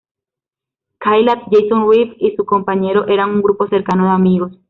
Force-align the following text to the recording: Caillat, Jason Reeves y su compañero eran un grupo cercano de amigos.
Caillat, 0.97 1.41
Jason 1.51 1.87
Reeves 1.87 2.15
y 2.19 2.35
su 2.35 2.43
compañero 2.43 3.07
eran 3.07 3.29
un 3.29 3.43
grupo 3.43 3.67
cercano 3.67 4.05
de 4.05 4.09
amigos. 4.13 4.51